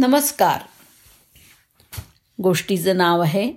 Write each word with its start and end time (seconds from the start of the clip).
नमस्कार. 0.00 0.62
गोष्टीचं 2.42 2.96
नाव 2.96 3.20
आहे 3.20 3.52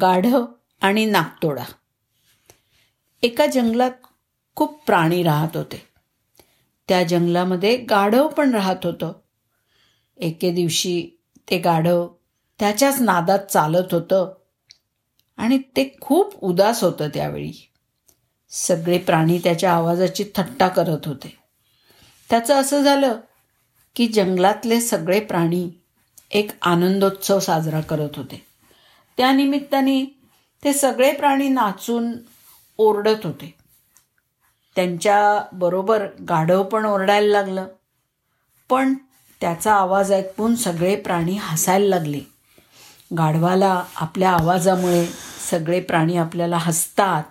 गाढव 0.00 0.46
आणि 0.80 1.04
नागतोडा. 1.04 1.64
एका 3.22 3.46
जंगलात 3.46 3.90
खूप 4.56 4.84
प्राणी 4.86 5.22
राहत 5.22 5.56
होते. 5.56 5.82
त्या 6.88 7.02
जंगलामध्ये 7.02 7.76
गाढव 7.76 8.28
पण 8.28 8.54
राहत 8.54 8.76
होतं. 8.84 9.12
एके 10.16 10.50
दिवशी 10.50 11.10
ते 11.50 11.58
गाढव 11.58 12.08
त्याच्याच 12.58 13.00
नादात 13.00 13.38
चालत 13.38 13.94
होतं 13.94 14.34
आणि 15.36 15.58
ते 15.58 15.96
खूप 16.00 16.44
उदास 16.44 16.84
होतं 16.84 17.08
त्यावेळी. 17.08 17.72
सगळे 18.48 18.98
प्राणी 18.98 19.38
त्याच्या 19.38 19.72
आवाजाची 19.72 20.24
थट्टा 20.34 20.68
करत 20.68 21.06
होते. 21.06 21.36
त्याचं 22.30 22.54
असं 22.54 22.82
झालं 22.82 23.20
की 23.96 24.06
जंगलातले 24.06 24.80
सगळे 24.80 25.20
प्राणी 25.20 25.70
एक 26.30 26.50
आनंदोत्सव 26.62 27.38
साजरा 27.38 27.80
करत 27.80 28.08
होते. 28.16 28.46
त्यानिमित्ताने 29.16 30.04
ते 30.64 30.72
सगळे 30.72 31.12
प्राणी 31.12 31.48
नाचून 31.48 32.12
ओरडत 32.78 33.26
होते. 33.26 33.54
त्यांच्याबरोबर 34.76 36.06
गाढव 36.28 36.62
पण 36.62 36.84
ओरडायला 36.84 37.32
लागलं. 37.32 37.66
पण 38.68 38.94
त्याचा 39.40 39.74
आवाज 39.74 40.12
ऐकून 40.12 40.54
सगळे 40.54 40.96
प्राणी 40.96 41.36
हसायला 41.40 41.86
लागले. 41.86 42.20
गाढवाला 43.18 43.84
आपल्या 43.96 44.30
आवाजामुळे 44.30 45.06
सगळे 45.50 45.80
प्राणी 45.80 46.16
आपल्याला 46.16 46.56
हसतात 46.56 47.22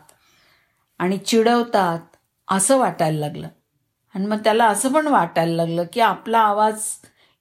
आणि 0.99 1.17
चिडवतात 1.17 1.99
असं 2.47 2.77
वाटायला 2.77 3.19
लागलं. 3.19 3.47
आणि 4.15 4.25
मग 4.25 4.37
त्याला 4.37 4.65
असं 4.67 4.93
पण 4.93 5.07
वाटायला 5.07 5.55
लागलं 5.55 5.83
की 5.93 5.99
आपला 5.99 6.39
आवाज 6.39 6.81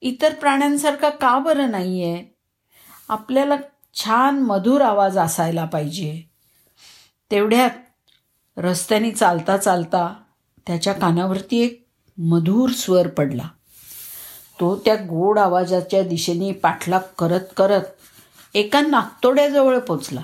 इतर 0.01 0.35
प्राण्यांसारखा 0.35 1.09
का 1.11 1.39
बरं 1.39 1.71
नाही 1.71 2.05
आहे 2.05 2.25
आपल्याला 3.09 3.57
छान 3.95 4.39
मधुर 4.39 4.81
आवाज 4.81 5.19
असायला 5.19 5.65
पाहिजे. 5.65 6.23
तेवढ्यात 7.31 7.71
रस्त्याने 8.57 9.11
चालता 9.11 9.57
चालता 9.57 10.15
त्याच्या 10.67 10.93
कानावरती 10.93 11.59
एक 11.61 11.87
मधुर 12.19 12.71
स्वर 12.71 13.09
पडला. 13.09 13.49
तो 14.61 14.77
त्या 14.77 14.95
गोड 14.95 15.39
आवाजाच्या 15.39 16.03
दिशेने 16.03 16.53
पाठलाग 16.53 17.01
करत 17.19 17.41
करत 17.57 17.83
एका 18.55 18.81
नागतोड्याजवळ 18.81 19.79
पोचला. 19.79 20.21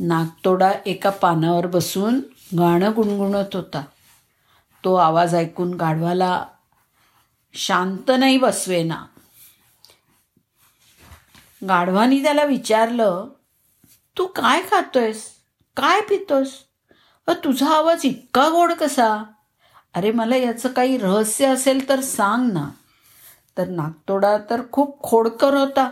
नागतोडा 0.00 0.72
एका 0.86 1.10
पानावर 1.10 1.66
बसून 1.66 2.20
गाणं 2.58 2.92
गुणगुणत 2.96 3.56
होता. 3.56 3.84
तो 4.84 4.94
आवाज 4.94 5.34
ऐकून 5.34 5.74
गाढवाला 5.74 6.44
शांत 7.54 8.10
नाही 8.18 8.38
बसवेना. 8.38 9.04
गाढवानी 11.68 12.22
त्याला 12.22 12.44
विचारलं 12.44 13.28
तू 14.18 14.26
काय 14.26 14.62
खातोयस? 14.62 15.30
काय 15.76 16.00
पितोस? 16.00 16.48
अ 17.26 17.32
तुझा 17.32 17.68
आवाज 17.68 18.00
इतका 18.04 18.48
गोड 18.48 18.72
कसा? 18.72 19.24
अरे 19.94 20.12
मला 20.12 20.36
याचं 20.36 20.68
काही 20.68 20.98
रहस्य 20.98 21.46
असेल 21.46 21.88
तर 21.88 22.00
सांग 22.00 22.52
ना. 22.52 22.70
तर 23.58 23.68
नागतोडा 23.68 24.38
तर 24.50 24.60
खूप 24.72 25.02
खोडकर 25.02 25.54
होता. 25.54 25.90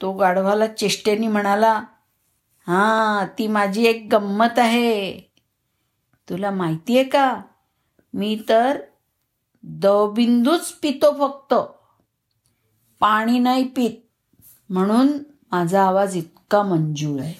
तो 0.00 0.12
गाढवाला 0.12 0.66
चेष्टेनी 0.66 1.26
म्हणाला 1.26 1.80
हां 2.66 3.26
ती 3.38 3.46
माझी 3.46 3.86
एक 3.86 4.08
गंमत 4.12 4.58
आहे. 4.58 5.12
तुला 6.28 6.50
माहिती 6.50 6.94
आहे 6.94 7.04
का? 7.04 7.40
मी 8.14 8.42
तर 8.48 8.78
दबिंदूच 9.62 10.72
पितो 10.72 11.12
फक्त. 11.18 11.54
पाणी 13.00 13.38
नाही 13.38 13.64
पित. 13.64 13.90
म्हणून 14.70 15.08
माझा 15.52 15.82
आवाज 15.82 16.16
इतका 16.16 16.62
मंजूळ 16.62 17.20
आहे. 17.20 17.34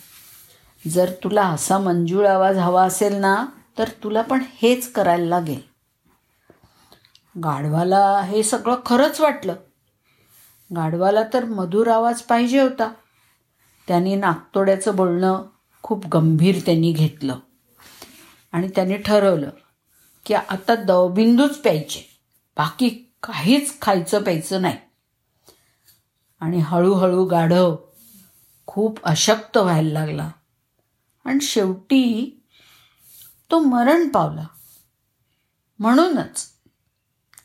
जर 0.90 1.10
तुला 1.24 1.42
असा 1.42 1.78
मंजूळ 1.78 2.26
आवाज 2.26 2.58
हवा 2.58 2.84
असेल 2.84 3.14
ना 3.14 3.46
तर 3.78 3.88
तुला 3.88 4.22
पण 4.22 4.42
हेच 4.62 4.92
करायला 4.92 5.24
लागेल. 5.24 5.60
गाढवाला 7.44 8.20
हे 8.20 8.42
सगळं 8.42 8.74
खरंच 8.86 9.20
वाटलं. 9.20 9.54
गाढवाला 10.76 11.22
तर 11.34 11.44
मधुर 11.44 11.88
आवाज 11.88 12.22
पाहिजे 12.22 12.60
होता. 12.60 12.92
त्यांनी 13.88 14.16
नागतोड्याचं 14.16 14.96
बोलणं 14.96 15.42
खूप 15.82 16.06
गंभीर 16.06 16.58
त्यांनी 16.66 16.92
घेतलं. 16.92 17.38
आणि 18.52 18.68
त्यांनी 18.68 18.96
ठरवलं 18.96 19.50
की 20.26 20.34
आता 20.34 20.74
दवबिंदूच 20.74 21.58
प्यायचे. 21.58 22.18
बाकी 22.56 22.88
काहीच 23.22 23.80
खायचं 23.80 24.22
प्यायचं 24.22 24.62
नाही. 24.62 24.76
आणि 26.40 26.58
हळूहळू 26.58 27.24
गाढव 27.24 27.76
खूप 28.66 28.98
अशक्त 29.04 29.56
व्हायला 29.56 29.92
लागला. 29.92 30.30
आणि 31.24 31.40
शेवटी 31.40 32.42
तो 33.50 33.58
मरण 33.58 34.08
पावला. 34.08 34.46
म्हणूनच 35.78 36.46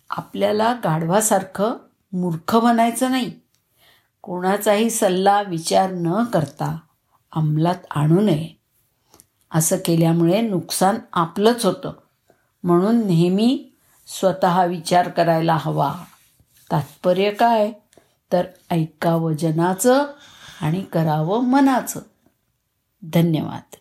आपल्याला 0.10 0.74
गाढवासारखं 0.84 1.74
मूर्ख 2.14 2.56
बनायचं 2.56 3.12
नाही. 3.12 3.40
कोणाचाही 4.22 4.90
सल्ला 4.90 5.42
विचार 5.42 5.92
न 5.92 6.24
करता 6.24 6.80
अंमलात 7.32 7.76
आणू 7.92 8.22
नये. 8.22 8.62
असं 9.52 9.78
केल्यामुळे 9.86 10.42
नुकसान 10.42 10.96
आपलंच 11.14 11.66
होतं. 11.66 11.92
म्हणून 12.68 13.08
नेहमी 13.08 13.70
स्वतः 14.08 14.66
विचार 14.66 15.10
करायला 15.10 15.58
हवा. 15.60 15.96
तात्पर्य 16.72 17.32
काय? 17.32 17.72
तर 18.32 18.44
ऐकावं 18.70 19.34
जनाचं 19.34 20.06
आणि 20.62 20.82
करावं 20.82 21.46
मनाचं. 21.46 22.00
धन्यवाद. 23.14 23.78